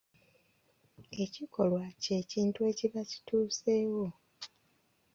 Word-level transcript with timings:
Ekikolwa 1.23 1.83
kye 2.01 2.17
kintu 2.31 2.59
ekiba 2.71 3.01
kituuseewo. 3.09 4.05